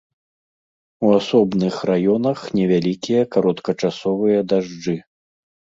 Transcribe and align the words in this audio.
У 1.07 1.11
асобных 1.19 1.75
раёнах 1.91 2.39
невялікія 2.61 3.21
кароткачасовыя 3.37 4.39
дажджы. 4.53 4.97